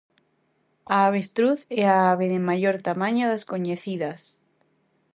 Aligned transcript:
A 0.95 0.97
avestruz 1.09 1.59
é 1.81 1.83
a 1.97 1.99
ave 2.11 2.27
de 2.33 2.39
maior 2.49 2.75
tamaño 2.89 3.25
das 3.31 3.43
coñecidas. 3.51 4.21